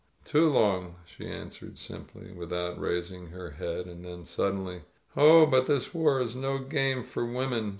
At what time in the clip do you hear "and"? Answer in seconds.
3.85-4.03